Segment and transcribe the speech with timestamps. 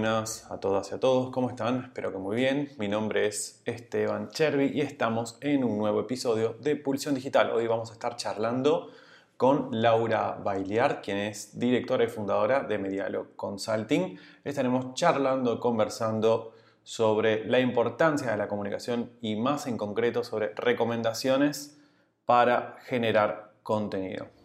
[0.00, 1.84] buenas a todas y a todos, ¿cómo están?
[1.84, 2.70] Espero que muy bien.
[2.78, 7.50] Mi nombre es Esteban Chervi y estamos en un nuevo episodio de Pulsión Digital.
[7.50, 8.88] Hoy vamos a estar charlando
[9.36, 14.18] con Laura Bailiar, quien es directora y fundadora de Medialo Consulting.
[14.42, 21.78] Estaremos charlando, conversando sobre la importancia de la comunicación y más en concreto sobre recomendaciones
[22.24, 24.39] para generar contenido.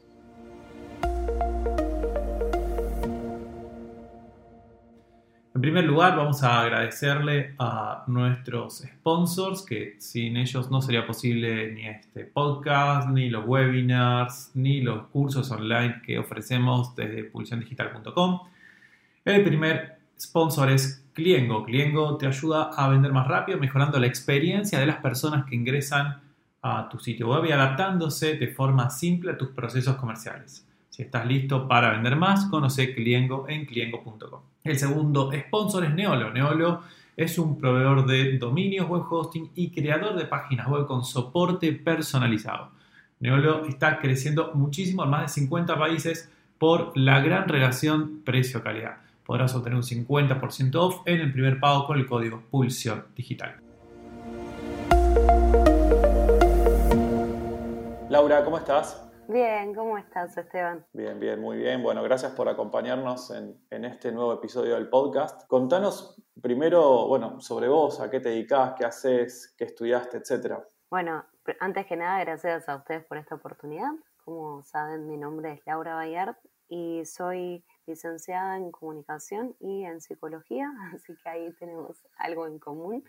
[5.66, 11.88] Primer lugar, vamos a agradecerle a nuestros sponsors, que sin ellos no sería posible ni
[11.88, 18.42] este podcast, ni los webinars, ni los cursos online que ofrecemos desde pulsiondigital.com.
[19.26, 21.66] El primer sponsor es Cliengo.
[21.66, 26.22] Cliengo te ayuda a vender más rápido, mejorando la experiencia de las personas que ingresan
[26.62, 30.64] a tu sitio web y adaptándose de forma simple a tus procesos comerciales.
[30.96, 34.40] Si estás listo para vender más, conoce Cliengo en cliengo.com.
[34.64, 36.32] El segundo sponsor es Neolo.
[36.32, 36.84] Neolo
[37.18, 42.70] es un proveedor de dominios, web hosting y creador de páginas web con soporte personalizado.
[43.20, 49.00] Neolo está creciendo muchísimo en más de 50 países por la gran relación precio-calidad.
[49.26, 53.58] Podrás obtener un 50% off en el primer pago con el código Pulsión Digital.
[58.10, 59.06] Laura, ¿cómo estás?
[59.28, 60.86] Bien, ¿cómo estás, Esteban?
[60.94, 61.82] Bien, bien, muy bien.
[61.82, 65.48] Bueno, gracias por acompañarnos en, este nuevo episodio del podcast.
[65.48, 70.64] Contanos primero, bueno, sobre vos, a qué te dedicas, qué haces, qué estudiaste, etcétera.
[70.92, 71.26] Bueno,
[71.60, 73.92] antes que nada, gracias a ustedes por esta oportunidad.
[74.24, 76.36] Como saben, mi nombre es Laura Bayard
[76.70, 83.04] y soy licenciada en comunicación y en psicología, así que ahí tenemos algo en común.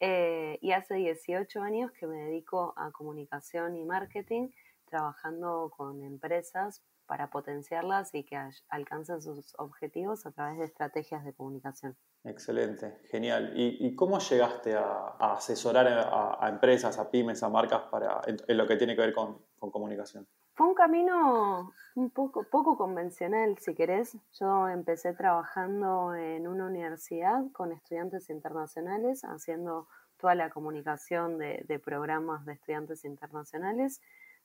[0.00, 4.48] Eh, y hace 18 años que me dedico a comunicación y marketing
[4.94, 11.32] trabajando con empresas para potenciarlas y que alcancen sus objetivos a través de estrategias de
[11.32, 11.96] comunicación.
[12.22, 13.52] Excelente, genial.
[13.56, 18.76] ¿Y, cómo llegaste a, asesorar a, empresas, a pymes, a marcas para, en, lo que
[18.76, 20.28] tiene que ver con, comunicación?
[20.52, 24.16] Fue un camino un poco, poco convencional, si querés.
[24.38, 29.88] Yo empecé trabajando en una universidad con estudiantes internacionales, haciendo
[30.18, 34.00] toda la comunicación de, de programas de estudiantes internacionales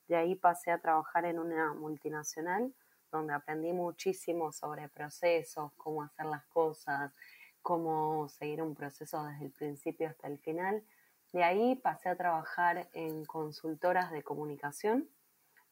[0.09, 2.73] de ahí pasé a trabajar en una multinacional
[3.11, 7.13] donde aprendí muchísimo sobre procesos, cómo hacer las cosas,
[7.61, 10.83] cómo seguir un proceso desde el principio hasta el final.
[11.31, 15.07] De ahí pasé a trabajar en consultoras de comunicación,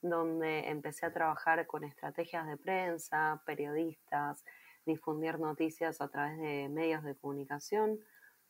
[0.04, 4.44] donde empecé a trabajar con estrategias de prensa, periodistas,
[4.86, 8.00] difundir noticias a través de medios de comunicación.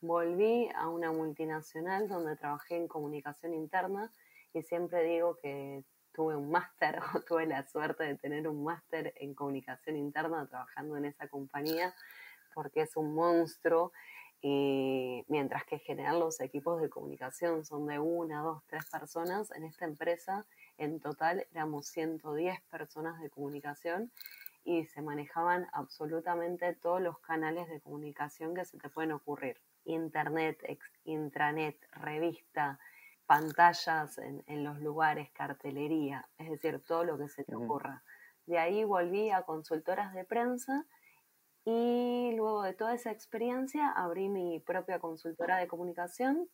[0.02, 4.12] Volví a una multinacional donde trabajé en comunicación interna
[4.52, 9.14] y siempre digo que tuve un máster o tuve la suerte de tener un máster
[9.16, 11.94] en comunicación interna trabajando en esa compañía
[12.54, 13.92] porque es un monstruo
[14.40, 19.50] y mientras que en general los equipos de comunicación son de una, dos, tres personas,
[19.50, 24.12] en esta empresa en total éramos 110 personas de comunicación
[24.64, 29.60] y se manejaban absolutamente todos los canales de comunicación que se te pueden ocurrir.
[29.84, 30.62] Internet,
[31.04, 32.78] intranet, revista,
[33.28, 38.02] pantallas en, los lugares, cartelería, es decir, todo lo que se te ocurra.
[38.46, 40.86] De ahí volví a consultoras de prensa
[41.66, 46.48] y luego de toda esa experiencia abrí mi propia consultora de comunicación,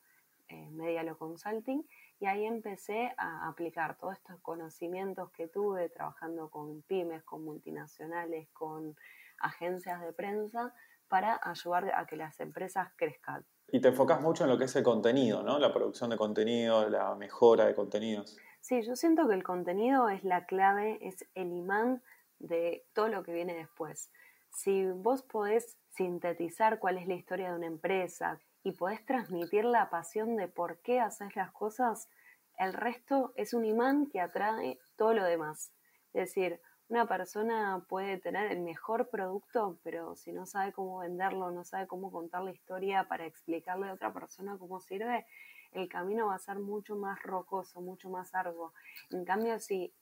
[0.48, 1.86] eh, Medialo Consulting,
[2.18, 8.48] y ahí empecé a aplicar todos estos conocimientos que tuve trabajando con pymes, con multinacionales,
[8.52, 8.96] con
[9.38, 10.74] agencias de prensa,
[11.06, 13.46] para ayudar a que las empresas crezcan.
[13.68, 15.58] Y te enfocas mucho en lo que es el contenido, ¿no?
[15.58, 18.36] La producción de contenido, la mejora de contenidos.
[18.60, 22.02] Sí, yo siento que el contenido es la clave, es el imán
[22.38, 24.10] de todo lo que viene después.
[24.50, 29.90] Si vos podés sintetizar cuál es la historia de una empresa y podés transmitir la
[29.90, 32.08] pasión de por qué haces las cosas,
[32.58, 35.72] el resto es un imán que atrae todo lo demás.
[36.12, 36.60] Es decir,
[36.94, 41.88] una persona puede tener el mejor producto, pero si no sabe cómo venderlo, no sabe
[41.88, 45.26] cómo contar la historia para explicarle a otra persona cómo sirve,
[45.72, 48.72] el camino va a ser mucho más rocoso, mucho más arduo.
[49.10, 49.92] En cambio, si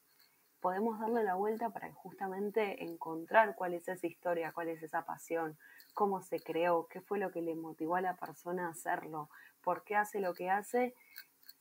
[0.60, 5.56] podemos darle la vuelta para justamente encontrar cuál es esa historia, cuál es esa pasión,
[5.94, 9.30] cómo se creó, qué fue lo que le motivó a la persona a hacerlo,
[9.62, 10.94] por qué hace lo que hace,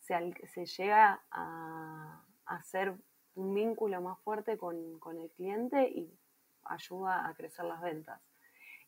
[0.01, 2.98] se, llega a hacer
[3.36, 6.18] un vínculo más fuerte con, el cliente y
[6.63, 8.22] ayuda a crecer las ventas.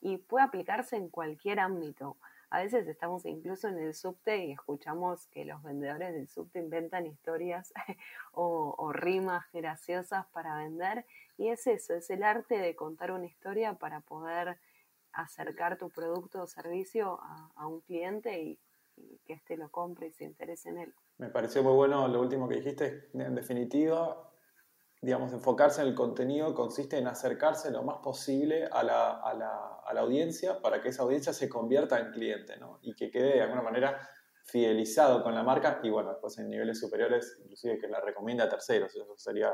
[0.01, 2.17] Y puede aplicarse en cualquier ámbito.
[2.49, 7.07] A veces estamos incluso en el subte y escuchamos que los vendedores del subte inventan
[7.07, 7.73] historias
[8.33, 11.05] o, rimas graciosas para vender.
[11.37, 14.59] Y es eso, es el arte de contar una historia para poder
[15.13, 17.19] acercar tu producto o servicio
[17.55, 18.59] a, un cliente y,
[19.25, 20.93] que éste lo compre y se interese en él.
[21.17, 23.09] Me pareció muy bueno lo último que dijiste.
[23.13, 24.32] En definitiva,
[25.03, 29.79] digamos, enfocarse en el contenido consiste en acercarse lo más posible a la, a la,
[29.85, 32.79] a la audiencia para que esa audiencia se convierta en cliente ¿no?
[32.81, 33.99] y que quede de alguna manera
[34.45, 38.49] fidelizado con la marca y bueno, después en niveles superiores inclusive que la recomienda a
[38.49, 39.53] terceros, eso sería,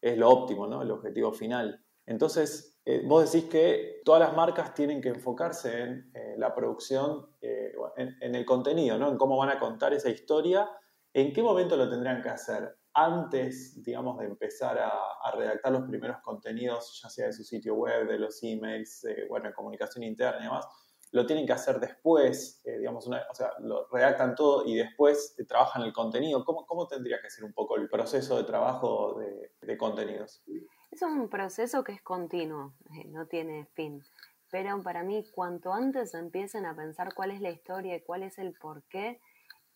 [0.00, 0.82] es lo óptimo, ¿no?
[0.82, 1.82] El objetivo final.
[2.06, 7.26] Entonces, eh, vos decís que todas las marcas tienen que enfocarse en eh, la producción,
[7.40, 9.10] eh, en, el contenido, ¿no?
[9.10, 10.68] En cómo van a contar esa historia.
[11.12, 12.79] ¿En qué momento lo tendrían que hacer?
[12.92, 14.92] Antes, digamos, de empezar a,
[15.36, 19.54] redactar los primeros contenidos, ya sea de su sitio web, de los emails, bueno, en
[19.54, 20.66] comunicación interna y demás,
[21.12, 25.82] lo tienen que hacer después, eh, digamos, o sea, lo redactan todo y después trabajan
[25.82, 26.44] el contenido.
[26.44, 30.42] ¿Cómo, ¿Cómo, tendría que ser un poco el proceso de trabajo de, de contenidos?
[30.90, 34.02] Es un proceso que es continuo, eh, no tiene fin.
[34.50, 38.38] Pero para mí, cuanto antes empiecen a pensar cuál es la historia y cuál es
[38.38, 39.20] el porqué,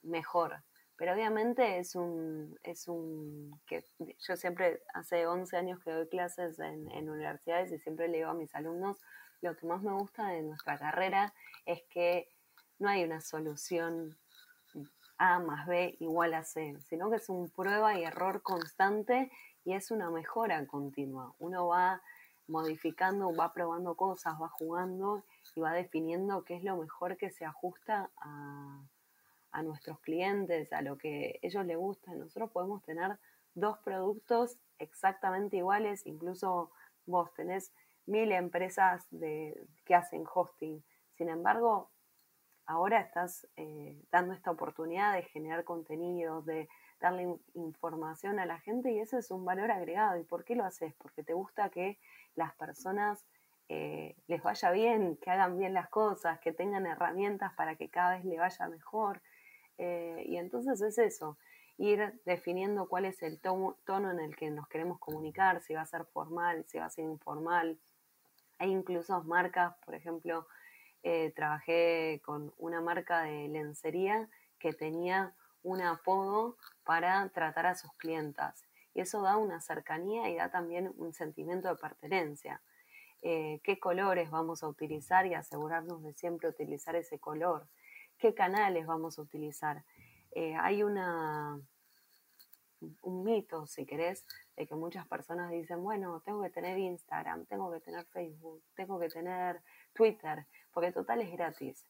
[0.03, 0.63] mejor.
[1.05, 3.85] Pero obviamente es un, es un, que
[4.27, 8.31] yo siempre, hace 11 años que doy clases en, en universidades y siempre le digo
[8.31, 8.97] a mis alumnos,
[9.43, 11.35] lo que más me gusta de nuestra carrera
[11.67, 12.33] es que
[12.79, 14.17] no hay una solución
[15.19, 19.31] A más B igual a C, sino que es un prueba y error constante
[19.63, 21.35] y es una mejora continua.
[21.39, 22.01] Uno va
[22.49, 25.23] modificando, va probando cosas, va jugando
[25.55, 28.81] y va definiendo qué es lo mejor que se ajusta a,
[29.55, 32.13] a nuestros clientes, a lo que ellos les gusta.
[32.13, 33.19] Nosotros podemos tener
[33.55, 36.73] dos productos exactamente iguales, incluso
[37.07, 37.73] vos tenés
[38.07, 40.83] mil empresas de, que hacen hosting.
[41.17, 41.93] Sin embargo,
[42.67, 46.69] ahora estás eh, dando esta oportunidad de generar contenidos, de
[47.01, 50.19] darle información a la gente y eso es un valor agregado.
[50.19, 50.95] ¿Y por qué lo haces?
[50.95, 52.01] Porque te gusta que
[52.35, 53.25] las personas
[53.69, 58.17] eh, les vaya bien, que hagan bien las cosas, que tengan herramientas para que cada
[58.17, 59.23] vez le vaya mejor.
[59.79, 61.37] Eh, y entonces es eso,
[61.79, 63.77] ir definiendo cuál es el tono
[64.11, 67.05] en el que nos queremos comunicar, si va a ser formal, si va a ser
[67.05, 67.79] informal,
[68.59, 70.47] hay incluso marcas, por ejemplo,
[71.03, 74.29] eh, trabajé con una marca de lencería
[74.59, 78.65] que tenía un apodo para tratar a sus clientas.
[78.95, 82.63] Y eso da una cercanía y da también un sentimiento de pertenencia.
[83.23, 87.67] Eh, qué colores vamos a utilizar y asegurarnos de siempre utilizar ese color.
[88.19, 89.85] ¿Qué canales vamos a utilizar?
[90.33, 91.61] Eh, hay una,
[93.03, 94.27] un mito, si querés,
[94.57, 98.99] de que muchas personas dicen, bueno, tengo que tener Instagram, tengo que tener Facebook, tengo
[98.99, 99.61] que tener
[99.93, 101.87] Twitter, porque total es gratis.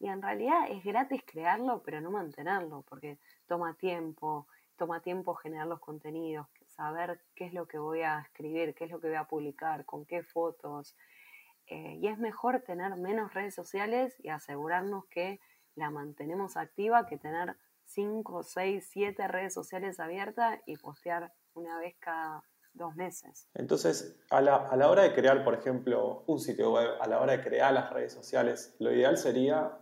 [0.00, 4.46] Y en realidad es gratis crearlo, pero no mantenerlo, porque toma tiempo,
[4.76, 8.90] toma tiempo generar los contenidos, saber qué es lo que voy a escribir, qué es
[8.90, 10.96] lo que voy a publicar, con qué fotos.
[11.66, 15.40] Eh, y es mejor tener menos redes sociales y asegurarnos que
[15.76, 17.56] la mantenemos activa que tener
[17.86, 22.42] 5, 6, 7 redes sociales abiertas y postear una vez cada
[22.72, 23.48] dos meses.
[23.54, 27.20] Entonces, a la, a la, hora de crear, por ejemplo, un sitio web, a la
[27.20, 29.78] hora de crear las redes sociales, lo ideal sería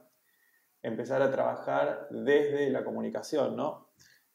[0.83, 3.93] empezar a trabajar desde la comunicación, ¿no?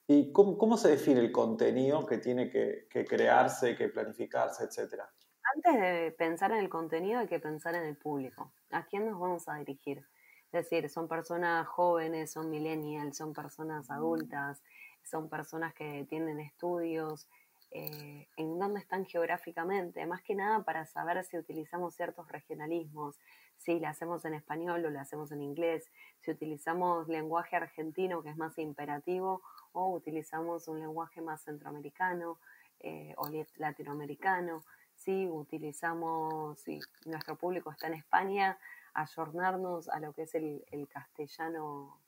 [0.07, 5.11] ¿Y cómo, cómo se define el contenido que tiene que, que, crearse, que planificarse, etcétera?
[5.55, 8.53] Antes de pensar en el contenido hay que pensar en el público.
[8.71, 10.05] ¿A quién nos vamos a dirigir?
[10.47, 14.61] Es decir, son personas jóvenes, son millennials, son personas adultas,
[15.03, 17.27] son personas que tienen estudios,
[17.71, 23.19] eh, en dónde están geográficamente, más que nada para saber si utilizamos ciertos regionalismos,
[23.57, 28.29] si lo hacemos en español o lo hacemos en inglés, si utilizamos lenguaje argentino que
[28.29, 29.41] es más imperativo
[29.73, 32.37] o utilizamos un lenguaje más centroamericano
[32.79, 34.63] eh, o latinoamericano,
[34.95, 38.57] si utilizamos, si nuestro público está en España,
[38.97, 41.99] ayornarnos a lo que es el, el castellano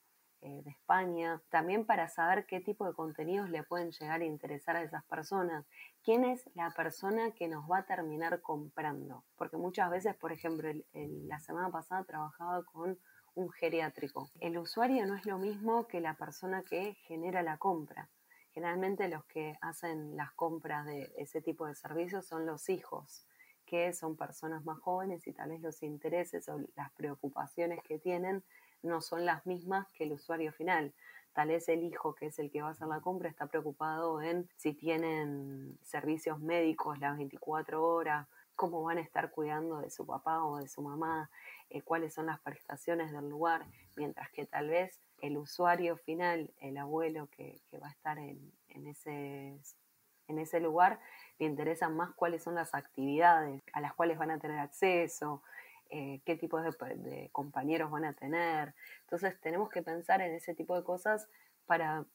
[0.42, 4.76] eh, de España, también para saber qué tipo de contenidos le pueden llegar a interesar
[4.76, 5.66] a esas personas,
[6.02, 10.70] quién es la persona que nos va a terminar comprando, porque muchas veces, por ejemplo,
[10.94, 12.98] la semana pasada trabajaba con
[13.36, 14.32] un geriátrico.
[14.40, 18.10] El usuario no es lo mismo que la persona que genera la compra.
[18.54, 23.26] Generalmente los que hacen las compras de ese tipo de servicios son los hijos,
[23.70, 28.44] que son personas más jóvenes y tal vez los intereses o las preocupaciones que tienen
[28.82, 30.94] no son las mismas que el usuario final.
[31.34, 34.22] Tal vez el hijo, que es el que va a hacer la compra, está preocupado
[34.22, 40.06] en si tienen servicios médicos las 24 horas, cómo van a estar cuidando de su
[40.06, 41.30] papá o de su mamá,
[41.70, 46.78] eh, cuáles son las prestaciones del lugar, mientras que tal vez el usuario final, el
[46.78, 48.52] abuelo que, va a estar en,
[48.88, 49.60] ese,
[50.30, 51.00] en ese lugar,
[51.40, 55.42] le interesan más cuáles son las actividades a las cuales van a tener acceso,
[55.90, 58.74] eh, qué tipos de, compañeros van a tener.
[59.02, 61.28] Entonces tenemos que pensar en ese tipo de cosas
[61.66, 62.06] para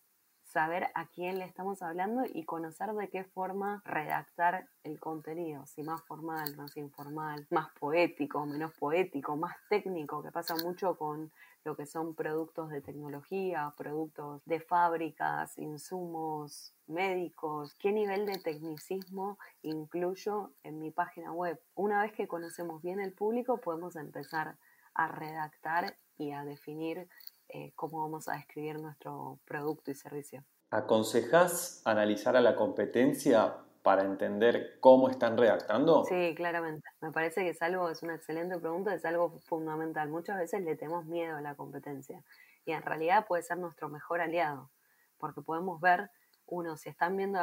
[0.54, 5.82] saber a quién le estamos hablando y conocer de qué forma redactar el contenido, si
[5.82, 11.32] más formal, más informal, más poético, menos poético, más técnico, que pasa mucho con
[11.64, 19.38] lo que son productos de tecnología, productos de fábricas, insumos médicos, qué nivel de tecnicismo
[19.62, 21.60] incluyo en mi página web.
[21.74, 24.56] Una vez que conocemos bien el público, podemos empezar
[24.94, 27.08] a redactar y a definir
[27.54, 30.42] eh, cómo vamos a describir nuestro producto y servicio.
[30.70, 36.04] ¿Aconsejas analizar a la competencia para entender cómo están redactando?
[36.04, 36.82] Sí, claramente.
[37.00, 40.08] Me parece que es algo, es una excelente pregunta, es algo fundamental.
[40.08, 42.24] Muchas veces le tenemos miedo a la competencia
[42.64, 44.72] y en realidad puede ser nuestro mejor aliado,
[45.18, 46.10] porque podemos ver,
[46.46, 47.38] uno, si están viendo,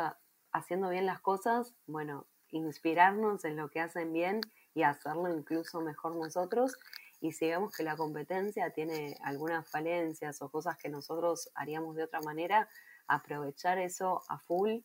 [0.51, 4.41] haciendo bien las cosas, bueno, inspirarnos en lo que hacen bien
[4.73, 6.77] y hacerlo incluso mejor nosotros.
[7.21, 12.03] Y si vemos que la competencia tiene algunas falencias o cosas que nosotros haríamos de
[12.03, 12.67] otra manera,
[13.07, 14.79] aprovechar eso a full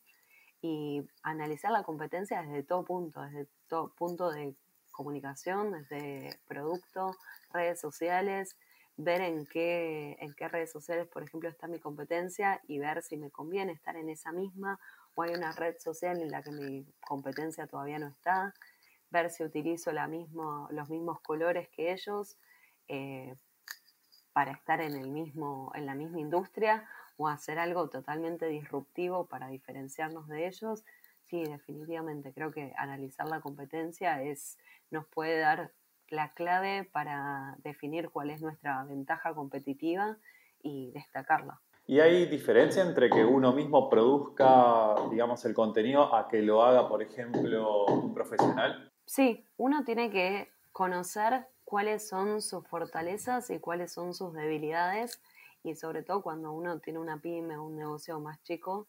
[0.61, 4.55] y analizar la competencia desde todo punto, desde todo punto de
[4.91, 7.15] comunicación, desde producto,
[7.51, 8.55] redes sociales,
[8.97, 13.17] ver en qué, en qué redes sociales, por ejemplo, está mi competencia y ver si
[13.17, 14.79] me conviene estar en esa misma
[15.15, 18.53] o hay una red social en la que mi competencia todavía no está,
[19.09, 22.37] ver si utilizo la mismo, los mismos colores que ellos
[22.87, 23.35] eh,
[24.33, 26.87] para estar en, el mismo, en la misma industria
[27.17, 30.85] o hacer algo totalmente disruptivo para diferenciarnos de ellos,
[31.23, 34.57] sí, definitivamente creo que analizar la competencia es,
[34.91, 35.71] nos puede dar
[36.09, 40.17] la clave para definir cuál es nuestra ventaja competitiva
[40.61, 41.59] y destacarla.
[41.85, 46.89] ¿Y hay diferencia entre que uno mismo produzca, digamos, el contenido a que lo haga,
[46.89, 48.86] por ejemplo, un profesional?
[49.07, 55.21] Sí, uno tiene que conocer cuáles son sus fortalezas y cuáles son sus debilidades
[55.63, 58.85] y sobre todo cuando uno tiene una pyme o un negocio más chico,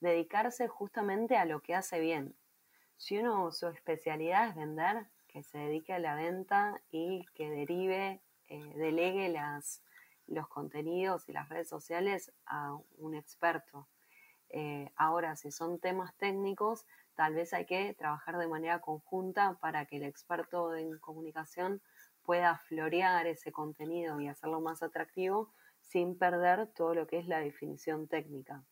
[0.00, 2.34] dedicarse justamente a lo que hace bien.
[2.96, 8.22] Si uno su especialidad es vender, que se dedique a la venta y que derive,
[8.48, 9.82] eh, delegue las,
[10.28, 13.86] los contenidos y las redes sociales a un experto.
[14.48, 16.86] Eh, ahora, si son temas técnicos,
[17.18, 21.82] tal vez hay que trabajar de manera conjunta para que el experto en comunicación
[22.22, 27.40] pueda florear ese contenido y hacerlo más atractivo sin perder todo lo que es la
[27.40, 28.62] definición técnica,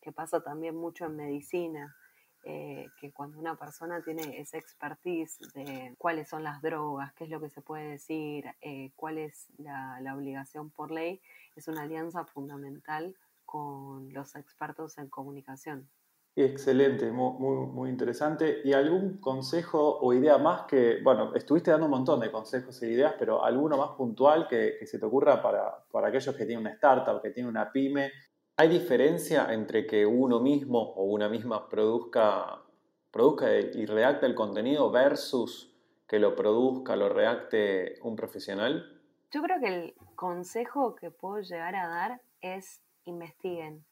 [0.00, 1.94] que pasa también mucho en medicina,
[2.42, 7.30] eh, que cuando una persona tiene esa expertise de cuáles son las drogas, qué es
[7.30, 11.22] lo que se puede decir, eh, cuál es la, la obligación por ley,
[11.54, 15.88] es una alianza fundamental con los expertos en comunicación.
[16.34, 18.62] Excelente, muy, muy, interesante.
[18.64, 22.90] ¿Y algún consejo o idea más que, bueno, estuviste dando un montón de consejos e
[22.90, 26.74] ideas, pero alguno más puntual que, se te ocurra para, para, aquellos que tienen una
[26.74, 28.12] startup, que tienen una pyme?
[28.56, 32.62] ¿Hay diferencia entre que uno mismo o una misma produzca,
[33.10, 35.70] produzca y redacte el contenido versus
[36.08, 39.00] que lo produzca, lo redacte un profesional?
[39.30, 43.84] Yo creo que el consejo que puedo llegar a dar es investiguen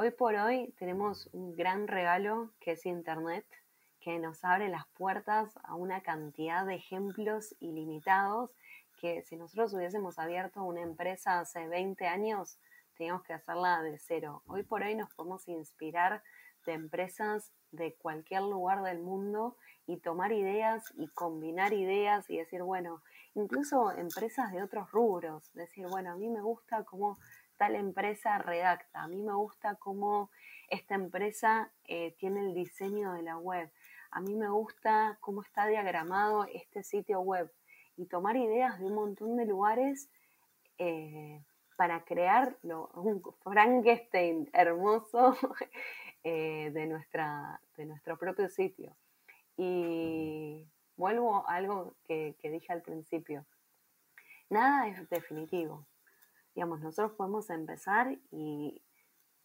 [0.00, 3.44] Hoy por hoy tenemos un gran regalo que es Internet,
[3.98, 8.52] que nos abre las puertas a una cantidad de ejemplos ilimitados
[9.00, 12.60] que si nosotros hubiésemos abierto una empresa hace 20 años,
[12.96, 14.44] teníamos que hacerla de cero.
[14.46, 16.22] Hoy por hoy nos podemos inspirar
[16.64, 22.62] de empresas de cualquier lugar del mundo y tomar ideas y combinar ideas y decir,
[22.62, 23.02] bueno,
[23.34, 27.18] incluso empresas de otros rubros, decir, bueno, a mí me gusta cómo
[27.58, 30.30] tal empresa redacta, a mí me gusta cómo
[30.68, 33.70] esta empresa eh, tiene el diseño de la web,
[34.10, 37.52] a mí me gusta cómo está diagramado este sitio web
[37.96, 40.08] y tomar ideas de un montón de lugares
[40.78, 41.42] eh,
[41.76, 45.36] para crear un Frankenstein hermoso
[46.24, 48.96] eh, de, nuestra, de nuestro propio sitio.
[49.56, 50.64] Y
[50.96, 53.44] vuelvo a algo que dije al principio.
[54.48, 55.87] Nada es definitivo.
[56.58, 58.82] Digamos, nosotros podemos empezar y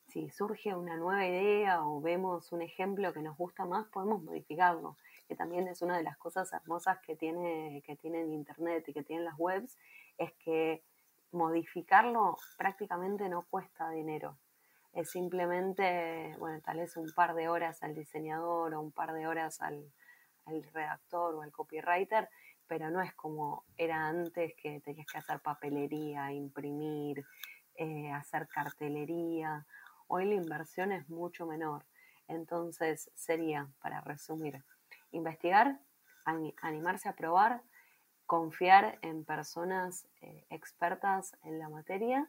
[0.08, 4.98] si surge una nueva idea o vemos un ejemplo que nos gusta más, podemos modificarlo,
[5.28, 9.04] que también es una de las cosas hermosas que tiene, que tiene Internet y que
[9.04, 9.78] tienen las webs,
[10.18, 10.84] es que
[11.32, 14.40] modificarlo prácticamente no cuesta dinero.
[14.92, 19.28] Es simplemente, bueno, tal vez un par de horas al diseñador o un par de
[19.28, 19.94] horas al,
[20.46, 22.28] al redactor o al copywriter
[22.68, 27.26] pero no es como era antes que tenías que hacer papelería, imprimir,
[27.76, 29.66] eh, hacer cartelería.
[30.08, 31.86] Hoy la inversión es mucho menor.
[32.28, 34.64] Entonces sería, para resumir,
[35.12, 35.80] investigar,
[36.62, 37.62] animarse a probar,
[38.26, 42.28] confiar en personas eh, expertas en la materia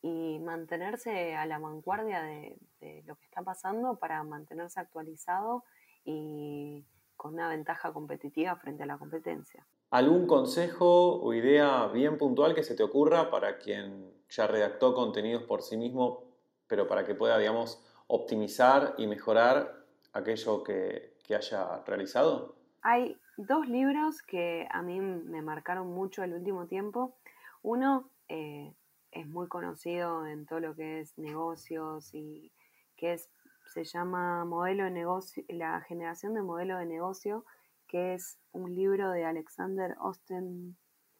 [0.00, 2.58] y mantenerse a la vanguardia de,
[3.06, 5.64] lo que está pasando para mantenerse actualizado
[6.04, 6.84] y
[7.16, 9.66] con una ventaja competitiva frente a la competencia.
[9.90, 15.44] ¿Algún consejo o idea bien puntual que se te ocurra para quien ya redactó contenidos
[15.44, 16.24] por sí mismo,
[16.66, 22.54] pero para que pueda, digamos, optimizar y mejorar aquello que, haya realizado?
[22.82, 27.16] Hay dos libros que a mí me marcaron mucho el último tiempo.
[27.62, 28.74] Uno eh,
[29.10, 32.52] es muy conocido en todo lo que es negocios y
[32.96, 33.30] que es,
[33.66, 37.44] se llama Modelo de Negocio, la generación de modelo de negocio,
[37.86, 40.76] que es un libro de Alexander Osten,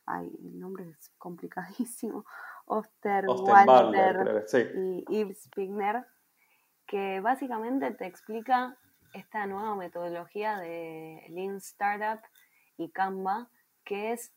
[0.07, 2.25] ay, el nombre es complicadísimo,
[2.67, 6.07] Osterwalder y Yves Spigner,
[6.87, 8.77] que básicamente te explica
[9.13, 12.21] esta nueva metodología de Lean Startup
[12.77, 13.49] y Canva,
[13.85, 14.33] que es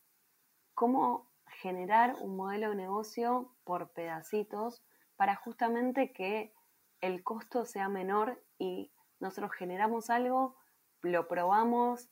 [0.74, 4.82] cómo generar un modelo de negocio por pedacitos
[5.16, 6.52] para justamente que
[7.00, 8.90] el costo sea menor y
[9.20, 10.56] nosotros generamos algo,
[11.02, 12.08] lo probamos,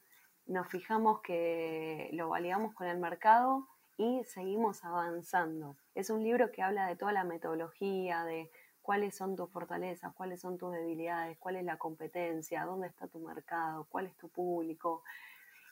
[0.47, 3.67] nos fijamos que lo validamos con el mercado
[3.97, 5.77] y seguimos avanzando.
[5.95, 8.51] Es un libro que habla de toda la metodología, de
[8.83, 13.19] cuáles son tus fortalezas, cuáles son tus debilidades, cuál es la competencia, dónde está tu
[13.19, 15.03] mercado, cuál es tu público.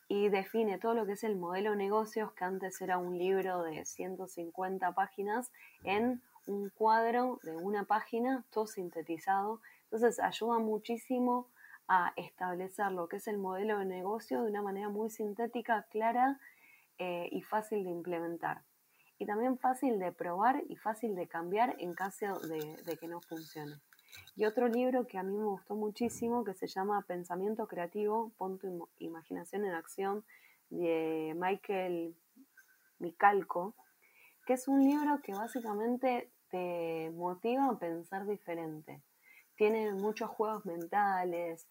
[0.08, 3.62] Y define todo lo que es el modelo de negocios, que antes era un libro
[3.62, 5.52] de 150 páginas,
[5.84, 9.60] en un cuadro de una página, todo sintetizado.
[9.84, 11.48] Entonces ayuda muchísimo
[11.88, 16.40] a establecer lo que es el modelo de negocio de una manera muy sintética, clara
[16.98, 18.62] eh, y fácil de implementar.
[19.18, 23.76] Y también fácil de probar y fácil de cambiar en caso de, que no funcione.
[24.36, 28.58] Y otro libro que a mí me gustó muchísimo, que se llama Pensamiento Creativo, Pon
[28.58, 30.24] tu imaginación en acción,
[30.70, 32.16] de Michael
[32.98, 33.74] Micalco,
[34.46, 39.02] que es un libro que básicamente te motiva a pensar diferente
[39.56, 41.66] tiene muchos juegos mentales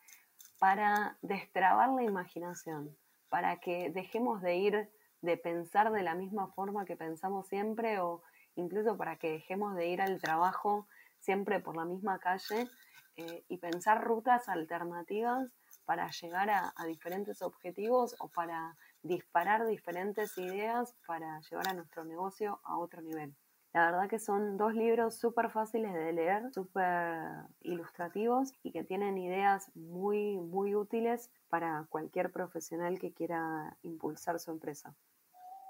[0.60, 2.98] para destrabar la imaginación,
[3.30, 4.90] para que dejemos de ir,
[5.22, 8.24] de pensar de la misma forma que pensamos siempre o
[8.56, 10.88] incluso para que dejemos de ir al trabajo
[11.20, 12.68] siempre por la misma calle
[13.16, 15.50] eh, y pensar rutas alternativas
[15.86, 22.04] para llegar a, a, diferentes objetivos o para disparar diferentes ideas para llevar a nuestro
[22.04, 23.34] negocio a otro nivel.
[23.74, 27.18] La verdad que son dos libros súper fáciles de leer, súper
[27.62, 34.52] ilustrativos y que tienen ideas muy, muy útiles para cualquier profesional que quiera impulsar su
[34.52, 34.94] empresa.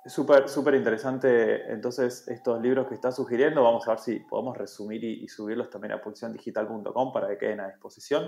[0.06, 3.64] Súper, súper interesante entonces estos libros que está sugiriendo.
[3.64, 7.70] Vamos a ver si podemos resumir y, subirlos también a pulsiondigital.com para que queden a
[7.70, 8.28] disposición.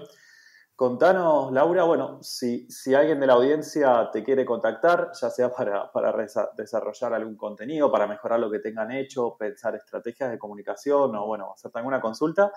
[0.76, 5.90] Contanos, Laura, bueno, si, si, alguien de la audiencia te quiere contactar, ya sea para,
[5.90, 6.14] para,
[6.58, 11.54] desarrollar algún contenido, para mejorar lo que tengan hecho, pensar estrategias de comunicación o, bueno,
[11.54, 12.52] hacerte alguna consulta,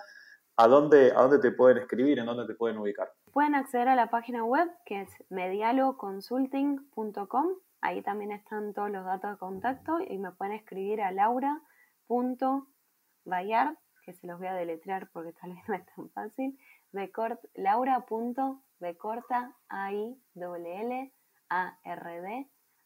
[0.57, 2.19] ¿a dónde, ¿a dónde te pueden escribir?
[2.19, 3.09] ¿En dónde te pueden ubicar?
[3.31, 7.47] Pueden acceder a la página web que es medialoconsulting.com.
[7.79, 14.13] Ahí también están todos los datos de contacto y me pueden escribir a laura.bayard, que
[14.13, 16.59] se los voy a deletrear porque tal vez no es tan fácil
[16.91, 19.55] laura.becorta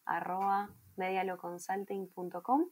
[0.05, 2.69] arroba medialoconsulting.com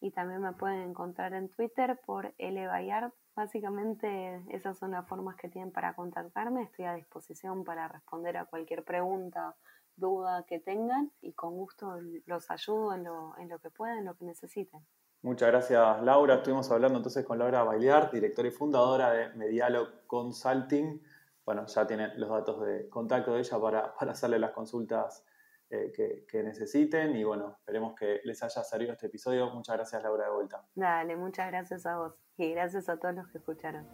[0.00, 3.12] y también me pueden encontrar en Twitter por lbayard.
[3.34, 6.62] Básicamente esas son las formas que tienen para contactarme.
[6.62, 9.56] Estoy a disposición para responder a cualquier pregunta,
[9.96, 14.04] duda que tengan y con gusto los ayudo en lo, en lo que puedan, en
[14.06, 14.86] lo que necesiten.
[15.22, 16.36] Muchas gracias, Laura.
[16.36, 21.02] Estuvimos hablando entonces con Laura Bailear, directora y fundadora de Medialo Consulting.
[21.44, 25.24] Bueno, ya tienen los datos de contacto de ella para, hacerle las consultas
[25.70, 27.16] eh, que, que, necesiten.
[27.16, 29.50] Y bueno, esperemos que les haya servido este episodio.
[29.50, 30.64] Muchas gracias, Laura, de vuelta.
[30.74, 33.86] Dale, muchas gracias a vos y gracias a todos los que escucharon.